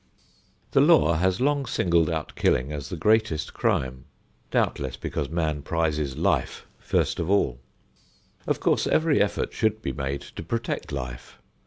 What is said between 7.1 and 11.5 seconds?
of all. Of course every effort should be made to protect life.